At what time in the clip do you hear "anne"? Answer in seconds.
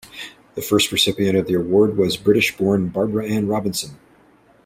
3.29-3.45